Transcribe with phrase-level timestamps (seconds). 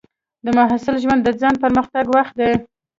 [0.45, 2.51] د محصل ژوند د ځان پرمختګ وخت دی.